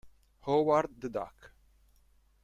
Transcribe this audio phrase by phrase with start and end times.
[0.47, 1.51] Howard the Duck